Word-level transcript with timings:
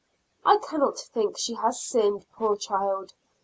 I 0.43 0.57
cannot 0.57 0.97
think 0.97 1.37
she 1.37 1.53
has 1.53 1.79
sinned; 1.79 2.25
poor 2.31 2.57
child! 2.57 3.13